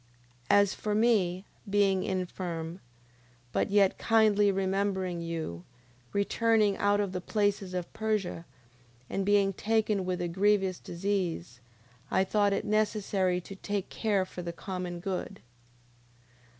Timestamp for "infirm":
2.01-2.79